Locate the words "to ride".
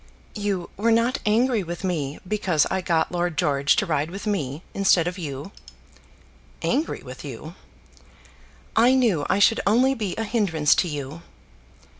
3.75-4.09